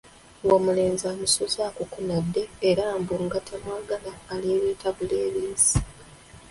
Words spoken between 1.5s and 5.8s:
akukunadde era mbu nga tamwagala alebeeta bulebeesi.